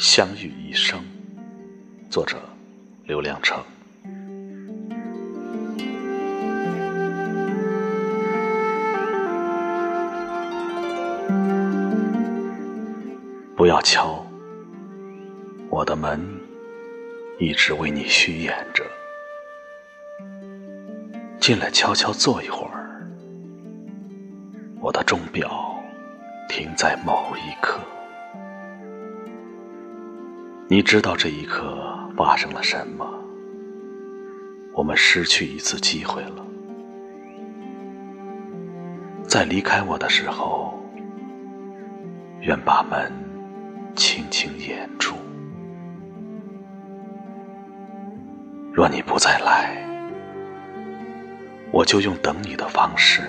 [0.00, 0.98] 相遇一生，
[2.08, 2.38] 作者
[3.04, 3.62] 刘亮程。
[13.54, 14.24] 不要敲，
[15.68, 16.18] 我的门
[17.38, 18.82] 一直为你虚掩着。
[21.38, 23.06] 进来悄悄坐一会儿，
[24.80, 25.78] 我的钟表
[26.48, 27.82] 停在某一刻。
[30.72, 31.76] 你知道这一刻
[32.16, 33.04] 发生了什么？
[34.72, 36.46] 我们失去一次机会了。
[39.26, 40.80] 在离开我的时候，
[42.42, 43.12] 愿把门
[43.96, 45.16] 轻轻掩住。
[48.72, 49.76] 若你不再来，
[51.72, 53.22] 我就用等你的方式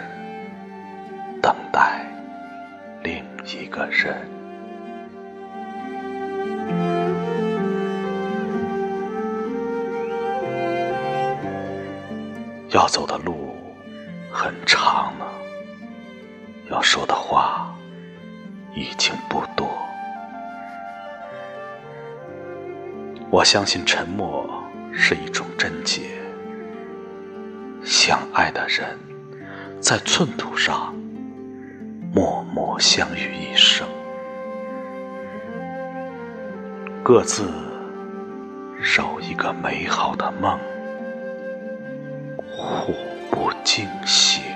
[1.41, 2.05] 等待
[3.01, 4.40] 另一个人。
[12.71, 13.53] 要走的路
[14.31, 15.25] 很长呢，
[16.69, 17.75] 要说的话
[18.73, 19.67] 已经不多。
[23.29, 24.49] 我相信沉默
[24.93, 26.03] 是一种贞洁。
[27.83, 28.97] 相爱的人
[29.81, 30.95] 在寸土上
[32.13, 33.85] 默默相遇一生，
[37.03, 37.51] 各自
[38.81, 40.57] 守一个美好的梦。
[42.61, 42.93] 互
[43.31, 44.50] 不惊醒。